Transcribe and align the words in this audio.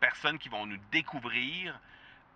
personnes 0.00 0.38
qui 0.38 0.48
vont 0.48 0.66
nous 0.66 0.78
découvrir 0.90 1.78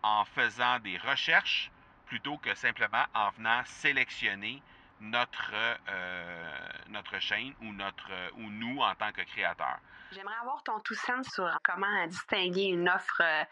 en 0.03 0.25
faisant 0.25 0.79
des 0.81 0.99
recherches 0.99 1.71
plutôt 2.07 2.37
que 2.39 2.55
simplement 2.55 3.05
en 3.15 3.31
venant 3.31 3.63
sélectionner 3.65 4.63
notre, 5.01 5.53
euh, 5.89 6.69
notre 6.89 7.19
chaîne 7.19 7.55
ou, 7.63 7.73
notre, 7.73 8.11
ou 8.37 8.51
nous 8.51 8.81
en 8.81 8.95
tant 8.95 9.13
que 9.13 9.23
créateurs. 9.23 9.79
J'aimerais 10.13 10.37
avoir 10.41 10.63
ton 10.63 10.79
tout 10.81 10.95
sens 10.95 11.27
sur 11.33 11.51
comment 11.63 12.07
distinguer 12.07 12.67
une 12.67 12.89
offre 12.89 13.21
euh, 13.23 13.45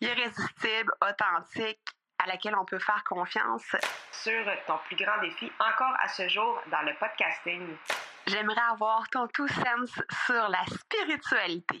irrésistible, 0.00 0.92
authentique, 1.02 1.80
à 2.18 2.26
laquelle 2.26 2.54
on 2.56 2.64
peut 2.64 2.78
faire 2.78 3.02
confiance. 3.04 3.76
Sur 4.12 4.44
ton 4.66 4.78
plus 4.86 4.96
grand 4.96 5.20
défi 5.20 5.50
encore 5.58 5.94
à 6.00 6.08
ce 6.08 6.28
jour 6.28 6.60
dans 6.70 6.82
le 6.82 6.94
podcasting. 6.94 7.76
J'aimerais 8.26 8.60
avoir 8.70 9.08
ton 9.08 9.26
tout 9.28 9.48
sens 9.48 9.90
sur 10.26 10.48
la 10.48 10.64
spiritualité. 10.66 11.80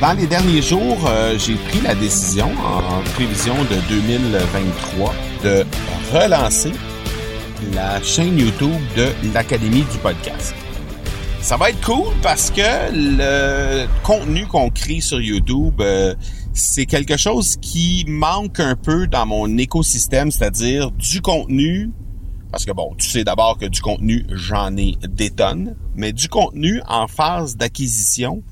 Dans 0.00 0.12
les 0.12 0.26
derniers 0.26 0.60
jours, 0.60 0.98
euh, 1.06 1.38
j'ai 1.38 1.54
pris 1.54 1.80
la 1.80 1.94
décision, 1.94 2.50
en 2.62 3.00
prévision 3.14 3.54
de 3.64 3.88
2023, 3.88 5.14
de 5.42 5.64
relancer 6.12 6.72
la 7.72 8.02
chaîne 8.02 8.38
YouTube 8.38 8.78
de 8.94 9.08
l'Académie 9.32 9.84
du 9.90 9.96
podcast. 10.02 10.54
Ça 11.40 11.56
va 11.56 11.70
être 11.70 11.80
cool 11.80 12.12
parce 12.22 12.50
que 12.50 12.60
le 12.92 13.86
contenu 14.02 14.46
qu'on 14.46 14.68
crée 14.68 15.00
sur 15.00 15.18
YouTube, 15.18 15.80
euh, 15.80 16.14
c'est 16.52 16.84
quelque 16.84 17.16
chose 17.16 17.56
qui 17.56 18.04
manque 18.06 18.60
un 18.60 18.76
peu 18.76 19.06
dans 19.06 19.24
mon 19.24 19.56
écosystème, 19.56 20.30
c'est-à-dire 20.30 20.90
du 20.90 21.22
contenu. 21.22 21.90
Parce 22.52 22.66
que 22.66 22.72
bon, 22.72 22.94
tu 22.98 23.08
sais 23.08 23.24
d'abord 23.24 23.56
que 23.56 23.64
du 23.64 23.80
contenu, 23.80 24.26
j'en 24.30 24.76
ai 24.76 24.96
des 25.08 25.30
tonnes, 25.30 25.74
mais 25.94 26.12
du 26.12 26.28
contenu 26.28 26.82
en 26.86 27.06
phase 27.06 27.56
d'acquisition, 27.56 28.42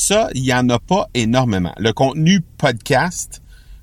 ça, 0.00 0.28
il 0.34 0.42
n'y 0.42 0.54
en 0.54 0.68
a 0.70 0.78
pas 0.78 1.08
énormément. 1.12 1.74
Le 1.76 1.92
contenu 1.92 2.40
podcast, 2.56 3.42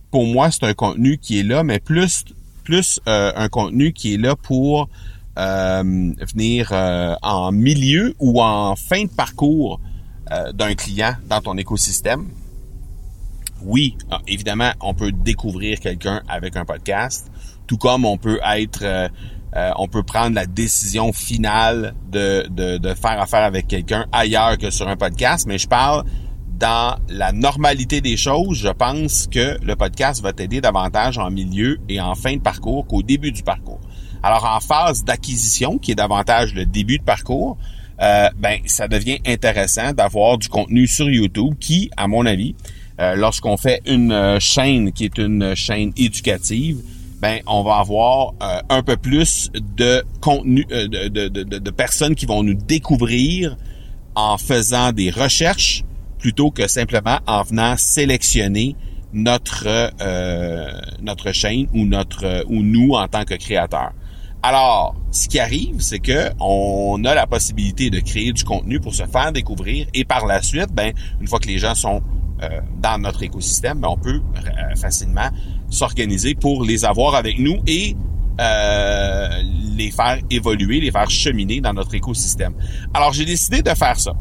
pour 0.10 0.26
moi, 0.26 0.50
c'est 0.50 0.64
un 0.64 0.74
contenu 0.74 1.20
qui 1.20 1.40
est 1.40 1.44
là, 1.44 1.64
mais 1.64 1.80
plus, 1.80 2.26
plus 2.64 3.00
euh, 3.08 3.32
un 3.36 3.50
contenu 3.50 3.94
qui 3.94 4.16
est 4.16 4.18
là 4.18 4.36
pour 4.36 4.90
euh, 5.38 6.14
venir 6.34 6.70
euh, 6.72 7.16
en 7.22 7.52
milieu 7.52 8.16
ou 8.20 8.42
en 8.42 8.76
fin 8.76 9.04
de 9.04 9.10
parcours 9.10 9.80
d'un 10.54 10.76
client 10.76 11.14
dans 11.30 11.40
ton 11.40 11.56
écosystème. 11.56 12.28
Oui, 13.62 13.96
évidemment, 14.28 14.72
on 14.82 14.94
peut 14.94 15.14
découvrir 15.14 15.80
quelqu'un 15.80 16.22
avec 16.28 16.58
un 16.58 16.66
podcast, 16.66 17.32
tout 17.66 17.78
comme 17.78 18.04
on 18.04 18.18
peut 18.18 18.40
être 18.46 19.10
euh, 19.56 19.72
on 19.78 19.88
peut 19.88 20.04
prendre 20.04 20.36
la 20.36 20.46
décision 20.46 21.14
finale 21.14 21.96
de, 22.12 22.44
faire 23.02 23.20
affaire 23.22 23.44
avec 23.44 23.68
quelqu'un 23.68 24.06
ailleurs 24.12 24.58
que 24.58 24.70
sur 24.70 24.88
un 24.88 24.98
podcast, 24.98 25.46
mais 25.48 25.58
je 25.58 25.68
parle 25.68 26.04
dans 26.60 26.98
la 27.08 27.32
normalité 27.32 28.02
des 28.02 28.18
choses, 28.18 28.58
je 28.58 28.70
pense 28.70 29.28
que 29.28 29.58
le 29.64 29.76
podcast 29.76 30.22
va 30.22 30.34
t'aider 30.34 30.60
davantage 30.60 31.18
en 31.18 31.30
milieu 31.30 31.78
et 31.88 32.02
en 32.02 32.16
fin 32.16 32.36
de 32.36 32.42
parcours 32.42 32.86
qu'au 32.88 33.04
début 33.04 33.32
du 33.32 33.44
parcours. 33.44 33.80
Alors 34.24 34.46
en 34.46 34.60
phase 34.60 35.04
d'acquisition, 35.04 35.78
qui 35.78 35.92
est 35.92 35.96
davantage 35.96 36.54
le 36.56 36.66
début 36.66 36.98
de 36.98 37.04
parcours, 37.04 37.58
euh, 38.02 38.30
ben 38.38 38.60
ça 38.66 38.88
devient 38.88 39.20
intéressant 39.26 39.94
d'avoir 39.94 40.38
du 40.38 40.50
contenu 40.50 40.88
sur 40.88 41.10
YouTube 41.10 41.56
qui, 41.60 41.90
à 41.96 42.08
mon 42.08 42.26
avis, 42.26 42.56
euh, 43.00 43.16
lorsqu'on 43.16 43.58
fait 43.58 43.82
une 43.86 44.40
chaîne 44.40 44.92
qui 44.92 45.06
est 45.06 45.18
une 45.20 45.56
chaîne 45.56 45.94
éducative, 45.96 46.82
ben 47.20 47.40
on 47.48 47.64
va 47.64 47.78
avoir 47.78 48.34
euh, 48.42 48.62
un 48.70 48.84
peu 48.84 48.96
plus 48.98 49.50
de 49.56 50.04
contenu, 50.22 50.66
euh, 50.72 50.88
de, 50.88 51.70
personnes 51.72 52.16
qui 52.16 52.26
vont 52.26 52.44
nous 52.44 52.54
découvrir 52.54 53.58
en 54.16 54.38
faisant 54.38 54.92
des 54.92 55.10
recherches 55.10 55.84
plutôt 56.20 56.52
que 56.52 56.68
simplement 56.68 57.20
en 57.28 57.44
venant 57.44 57.76
sélectionner 57.78 58.76
notre 59.14 59.92
euh, 60.02 61.32
chaîne 61.34 61.68
ou 61.74 61.86
notre 61.86 62.46
ou 62.48 62.62
nous 62.62 62.94
en 62.94 63.08
tant 63.08 63.24
que 63.24 63.36
créateurs. 63.36 63.94
Alors, 64.44 64.96
ce 65.12 65.28
qui 65.28 65.40
arrive, 65.40 65.82
c'est 65.82 66.00
que 66.00 66.30
on 66.40 67.04
a 67.06 67.16
la 67.16 67.26
possibilité 67.26 67.90
de 67.90 68.00
créer 68.00 68.32
du 68.32 68.44
contenu 68.44 68.80
pour 68.80 68.94
se 68.94 69.04
faire 69.06 69.32
découvrir 69.32 69.88
et 69.94 70.06
par 70.06 70.28
la 70.28 70.42
suite, 70.42 70.72
ben 70.72 70.94
une 71.20 71.28
fois 71.28 71.40
que 71.40 71.48
les 71.48 71.58
gens 71.58 71.74
sont 71.74 72.02
euh, 72.44 72.62
dans 72.80 73.00
notre 73.00 73.24
écosystème, 73.24 73.80
ben, 73.80 73.90
on 73.90 73.98
peut 73.98 74.22
euh, 74.36 74.76
facilement 74.76 75.30
s'organiser 75.70 76.36
pour 76.36 76.64
les 76.64 76.86
avoir 76.86 77.16
avec 77.16 77.40
nous 77.40 77.58
et 77.66 77.96
euh, 78.40 79.28
les 79.76 79.90
faire 79.90 80.20
évoluer, 80.30 80.80
les 80.80 80.92
faire 80.92 81.10
cheminer 81.10 81.62
dans 81.62 81.74
notre 81.74 81.96
écosystème. 81.96 82.54
Alors, 82.94 83.14
j'ai 83.14 83.26
décidé 83.26 83.62
de 83.62 83.70
faire 83.72 84.00
ça. 84.00 84.14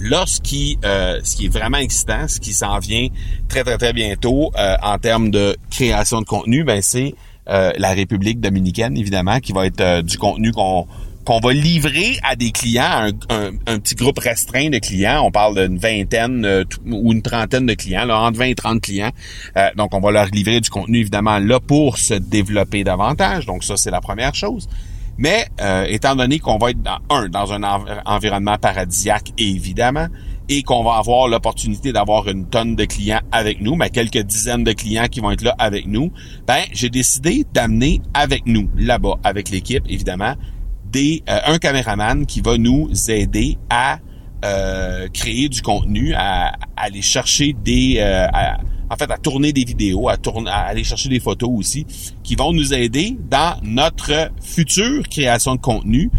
Là, 0.00 0.24
ce 0.26 0.40
qui, 0.40 0.78
ce 0.82 1.36
qui 1.36 1.46
est 1.46 1.48
vraiment 1.48 1.76
excitant, 1.76 2.26
ce 2.26 2.40
qui 2.40 2.52
s'en 2.52 2.80
vient 2.80 3.06
très, 3.46 3.62
très, 3.62 3.78
très 3.78 3.92
bientôt 3.92 4.50
en 4.82 4.98
termes 4.98 5.30
de 5.30 5.56
création 5.70 6.20
de 6.20 6.26
contenu, 6.26 6.64
ben 6.64 6.82
c'est 6.82 7.14
la 7.46 7.92
République 7.92 8.40
dominicaine, 8.40 8.96
évidemment, 8.96 9.40
qui 9.40 9.52
va 9.52 9.66
être 9.66 10.02
du 10.02 10.16
contenu 10.18 10.52
qu'on 10.52 10.86
qu'on 11.24 11.40
va 11.40 11.52
livrer 11.52 12.18
à 12.22 12.36
des 12.36 12.50
clients, 12.50 13.10
un, 13.30 13.50
un, 13.66 13.78
petit 13.78 13.94
groupe 13.94 14.18
restreint 14.18 14.70
de 14.70 14.78
clients. 14.78 15.22
On 15.24 15.30
parle 15.30 15.68
d'une 15.68 15.78
vingtaine 15.78 16.44
euh, 16.44 16.64
ou 16.86 17.12
une 17.12 17.22
trentaine 17.22 17.66
de 17.66 17.74
clients, 17.74 18.04
là, 18.04 18.18
entre 18.20 18.38
20 18.38 18.44
et 18.46 18.54
30 18.54 18.80
clients. 18.80 19.12
Euh, 19.56 19.68
donc, 19.76 19.94
on 19.94 20.00
va 20.00 20.10
leur 20.10 20.26
livrer 20.26 20.60
du 20.60 20.70
contenu, 20.70 20.98
évidemment, 20.98 21.38
là, 21.38 21.60
pour 21.60 21.98
se 21.98 22.14
développer 22.14 22.84
davantage. 22.84 23.46
Donc, 23.46 23.64
ça, 23.64 23.76
c'est 23.76 23.90
la 23.90 24.00
première 24.00 24.34
chose. 24.34 24.68
Mais, 25.18 25.46
euh, 25.60 25.84
étant 25.88 26.16
donné 26.16 26.38
qu'on 26.38 26.58
va 26.58 26.70
être 26.70 26.82
dans 26.82 26.98
un, 27.10 27.28
dans 27.28 27.52
un 27.52 27.62
environnement 28.04 28.56
paradisiaque, 28.58 29.32
évidemment, 29.38 30.08
et 30.48 30.62
qu'on 30.62 30.82
va 30.82 30.94
avoir 30.96 31.28
l'opportunité 31.28 31.92
d'avoir 31.92 32.28
une 32.28 32.46
tonne 32.48 32.76
de 32.76 32.84
clients 32.84 33.20
avec 33.30 33.60
nous, 33.60 33.76
mais 33.76 33.90
quelques 33.90 34.18
dizaines 34.18 34.64
de 34.64 34.72
clients 34.72 35.06
qui 35.10 35.20
vont 35.20 35.30
être 35.30 35.42
là 35.42 35.54
avec 35.58 35.86
nous, 35.86 36.12
ben, 36.46 36.62
j'ai 36.72 36.90
décidé 36.90 37.44
d'amener 37.52 38.00
avec 38.14 38.46
nous, 38.46 38.68
là-bas, 38.76 39.14
avec 39.24 39.50
l'équipe, 39.50 39.84
évidemment, 39.88 40.34
euh, 40.94 41.20
un 41.46 41.58
caméraman 41.58 42.26
qui 42.26 42.40
va 42.40 42.58
nous 42.58 42.90
aider 43.08 43.56
à 43.70 43.98
euh, 44.44 45.08
créer 45.08 45.48
du 45.48 45.62
contenu, 45.62 46.12
à, 46.14 46.52
aller 46.76 47.00
chercher 47.00 47.54
des, 47.54 47.96
euh, 47.98 48.26
en 48.90 48.96
fait, 48.96 49.10
à 49.10 49.16
tourner 49.16 49.52
des 49.52 49.64
vidéos, 49.64 50.08
à, 50.08 50.16
tourner, 50.16 50.50
à 50.50 50.64
aller 50.64 50.84
chercher 50.84 51.08
des 51.08 51.20
photos 51.20 51.50
aussi, 51.50 51.86
qui 52.22 52.34
vont 52.34 52.52
nous 52.52 52.74
aider 52.74 53.16
dans 53.30 53.56
notre 53.62 54.32
future 54.42 55.08
création 55.08 55.54
de 55.54 55.60
contenu 55.60 56.10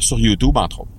sur 0.00 0.18
YouTube 0.18 0.56
entre 0.56 0.80
autres. 0.80 0.93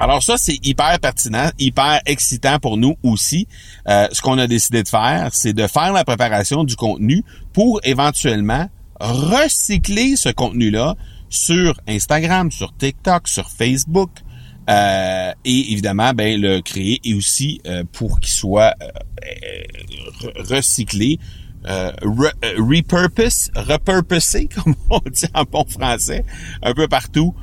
Alors 0.00 0.22
ça, 0.22 0.36
c'est 0.38 0.58
hyper 0.64 0.98
pertinent, 0.98 1.50
hyper 1.58 2.00
excitant 2.06 2.58
pour 2.58 2.78
nous 2.78 2.96
aussi. 3.02 3.46
ce 3.86 4.20
qu'on 4.22 4.38
a 4.38 4.46
décidé 4.46 4.82
de 4.82 4.88
faire, 4.88 5.30
c'est 5.32 5.52
de 5.52 5.66
faire 5.66 5.92
la 5.92 6.04
préparation 6.04 6.64
du 6.64 6.74
contenu 6.74 7.22
pour 7.52 7.80
éventuellement 7.84 8.68
recycler 9.00 10.16
ce 10.16 10.28
contenu-là 10.28 10.96
sur 11.28 11.80
Instagram, 11.88 12.50
sur 12.50 12.76
TikTok, 12.76 13.28
sur 13.28 13.48
Facebook. 13.48 14.10
Euh, 14.68 15.32
et 15.44 15.72
évidemment, 15.72 16.12
ben, 16.12 16.40
le 16.40 16.60
créer 16.60 17.00
et 17.04 17.14
aussi 17.14 17.60
euh, 17.66 17.84
pour 17.90 18.20
qu'il 18.20 18.32
soit 18.32 18.74
euh, 18.82 20.42
recyclé, 20.48 21.18
repurpose, 21.64 23.50
repurposé, 23.54 24.48
comme 24.54 24.74
on 24.90 25.00
dit 25.10 25.26
en 25.34 25.44
bon 25.44 25.64
français, 25.64 26.24
un 26.62 26.74
peu 26.74 26.88
partout 26.88 27.34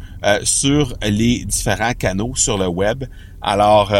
sur 0.44 0.96
les 1.02 1.46
différents 1.46 1.94
canaux 1.94 2.34
sur 2.36 2.58
le 2.58 2.68
web. 2.68 3.06
Alors, 3.42 3.92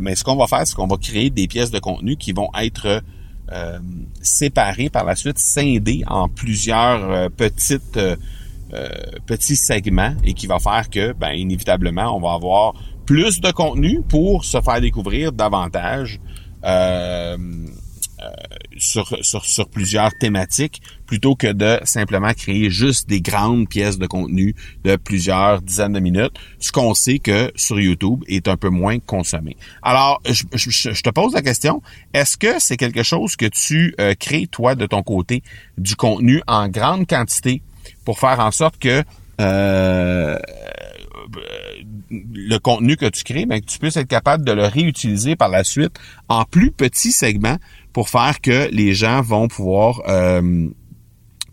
mais 0.00 0.14
ce 0.14 0.24
qu'on 0.24 0.36
va 0.36 0.46
faire, 0.46 0.66
c'est 0.66 0.74
qu'on 0.74 0.86
va 0.86 0.96
créer 0.96 1.30
des 1.30 1.46
pièces 1.46 1.70
de 1.70 1.78
contenu 1.78 2.16
qui 2.16 2.32
vont 2.32 2.50
être 2.58 3.02
séparées 4.22 4.88
par 4.88 5.04
la 5.04 5.16
suite, 5.16 5.38
scindées 5.38 6.02
en 6.06 6.28
plusieurs 6.28 7.30
petites 7.32 7.98
euh, 8.74 8.88
petit 9.26 9.54
segment 9.54 10.16
et 10.24 10.34
qui 10.34 10.48
va 10.48 10.58
faire 10.58 10.90
que, 10.90 11.12
ben, 11.12 11.30
inévitablement, 11.30 12.16
on 12.16 12.20
va 12.20 12.32
avoir 12.32 12.74
plus 13.06 13.40
de 13.40 13.52
contenu 13.52 14.02
pour 14.02 14.44
se 14.44 14.60
faire 14.60 14.80
découvrir 14.80 15.30
davantage 15.30 16.18
euh, 18.20 18.30
sur, 18.76 19.18
sur, 19.24 19.44
sur 19.44 19.68
plusieurs 19.68 20.10
thématiques 20.18 20.82
plutôt 21.06 21.34
que 21.34 21.52
de 21.52 21.78
simplement 21.84 22.32
créer 22.32 22.70
juste 22.70 23.08
des 23.08 23.20
grandes 23.20 23.68
pièces 23.68 23.98
de 23.98 24.06
contenu 24.06 24.54
de 24.84 24.96
plusieurs 24.96 25.60
dizaines 25.62 25.92
de 25.92 26.00
minutes, 26.00 26.32
ce 26.58 26.72
qu'on 26.72 26.94
sait 26.94 27.18
que 27.18 27.52
sur 27.56 27.78
YouTube 27.80 28.24
est 28.26 28.48
un 28.48 28.56
peu 28.56 28.68
moins 28.68 28.98
consommé. 28.98 29.56
Alors, 29.82 30.20
je, 30.24 30.44
je, 30.54 31.02
te 31.02 31.10
pose 31.10 31.34
la 31.34 31.42
question, 31.42 31.82
est-ce 32.12 32.36
que 32.36 32.58
c'est 32.58 32.76
quelque 32.76 33.02
chose 33.02 33.36
que 33.36 33.46
tu 33.46 33.94
euh, 34.00 34.14
crées, 34.14 34.46
toi, 34.46 34.74
de 34.74 34.86
ton 34.86 35.02
côté, 35.02 35.42
du 35.78 35.96
contenu 35.96 36.42
en 36.46 36.68
grande 36.68 37.06
quantité 37.06 37.62
pour 38.04 38.18
faire 38.18 38.40
en 38.40 38.50
sorte 38.50 38.78
que 38.78 39.04
euh, 39.40 40.38
le 42.32 42.58
contenu 42.58 42.96
que 42.96 43.06
tu 43.06 43.24
crées, 43.24 43.46
ben, 43.46 43.60
que 43.60 43.66
tu 43.66 43.78
puisses 43.78 43.96
être 43.96 44.08
capable 44.08 44.44
de 44.44 44.52
le 44.52 44.66
réutiliser 44.66 45.36
par 45.36 45.48
la 45.48 45.64
suite 45.64 45.92
en 46.28 46.44
plus 46.44 46.70
petits 46.70 47.12
segments 47.12 47.58
pour 47.92 48.08
faire 48.08 48.40
que 48.40 48.68
les 48.72 48.94
gens 48.94 49.22
vont 49.22 49.48
pouvoir 49.48 50.02
euh, 50.08 50.68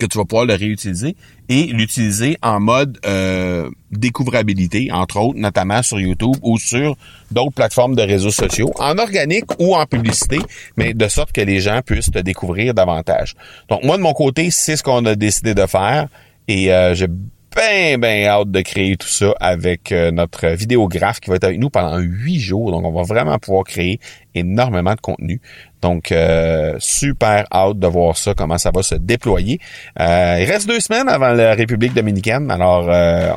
que 0.02 0.08
tu 0.08 0.18
vas 0.18 0.26
pouvoir 0.26 0.46
le 0.46 0.56
réutiliser 0.56 1.16
et 1.48 1.66
l'utiliser 1.66 2.38
en 2.42 2.60
mode 2.60 2.98
euh, 3.06 3.70
découvrabilité, 3.92 4.92
entre 4.92 5.18
autres, 5.20 5.38
notamment 5.38 5.84
sur 5.84 6.00
YouTube 6.00 6.36
ou 6.42 6.58
sur 6.58 6.98
d'autres 7.30 7.54
plateformes 7.54 7.96
de 7.96 8.02
réseaux 8.02 8.32
sociaux, 8.32 8.72
en 8.80 8.98
organique 8.98 9.46
ou 9.60 9.76
en 9.76 9.86
publicité, 9.86 10.40
mais 10.76 10.94
de 10.96 11.08
sorte 11.08 11.32
que 11.32 11.42
les 11.42 11.60
gens 11.60 11.82
puissent 11.86 12.10
te 12.10 12.20
découvrir 12.20 12.74
davantage. 12.74 13.36
Donc 13.70 13.84
moi, 13.84 13.98
de 13.98 14.02
mon 14.02 14.14
côté, 14.14 14.50
c'est 14.50 14.76
ce 14.76 14.82
qu'on 14.82 15.06
a 15.06 15.16
décidé 15.16 15.54
de 15.54 15.66
faire 15.68 16.08
et 16.48 16.74
euh, 16.74 16.96
j'ai 16.96 17.08
bien, 17.56 17.98
bien 17.98 18.28
hâte 18.28 18.52
de 18.52 18.62
créer 18.62 18.98
tout 18.98 19.08
ça 19.08 19.34
avec 19.40 19.92
euh, 19.92 20.12
notre 20.12 20.48
vidéographe 20.48 21.20
qui 21.20 21.30
va 21.30 21.36
être 21.36 21.44
avec 21.44 21.60
nous 21.60 21.70
pendant 21.70 21.98
huit 21.98 22.40
jours. 22.40 22.72
Donc, 22.72 22.86
on 22.86 22.92
va 22.92 23.04
vraiment 23.04 23.38
pouvoir 23.40 23.64
créer 23.64 24.00
énormément 24.36 24.94
de 24.96 25.02
contenu. 25.02 25.42
Donc, 25.82 26.12
euh, 26.12 26.76
super 26.80 27.46
hâte 27.52 27.80
de 27.80 27.88
voir 27.88 28.18
ça, 28.18 28.34
comment 28.34 28.58
ça 28.58 28.72
va 28.74 28.84
se 28.84 28.96
déployer. 28.96 29.60
Euh, 30.00 30.38
il 30.40 30.46
reste 30.46 30.68
deux 30.68 30.80
semaines 30.80 31.10
avant 31.10 31.30
la 31.30 31.54
République 31.54 31.94
dominicaine, 31.94 32.50
alors 32.52 32.86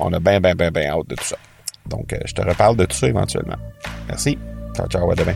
on 0.02 0.12
a 0.12 0.20
bien, 0.20 0.40
bien, 0.40 0.54
bien, 0.54 0.70
bien 0.70 0.90
hâte 0.90 1.08
de 1.08 1.14
tout 1.14 1.24
ça. 1.24 1.36
Donc, 1.88 2.14
je 2.24 2.32
te 2.32 2.42
reparle 2.42 2.76
de 2.76 2.84
tout 2.84 2.96
ça 2.96 3.08
éventuellement. 3.08 3.56
Merci. 4.08 4.38
Ciao, 4.76 4.86
ciao, 4.88 5.10
à 5.10 5.14
demain. 5.14 5.34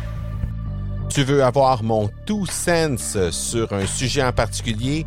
Tu 1.08 1.22
veux 1.24 1.42
avoir 1.42 1.82
mon 1.82 2.10
tout 2.26 2.46
sens 2.46 3.16
sur 3.30 3.72
un 3.72 3.86
sujet 3.86 4.22
en 4.22 4.32
particulier? 4.32 5.06